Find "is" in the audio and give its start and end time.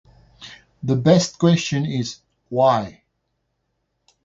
1.85-2.21